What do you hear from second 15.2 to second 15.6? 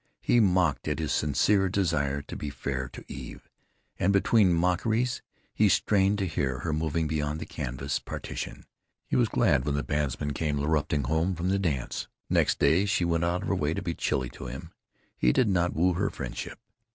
did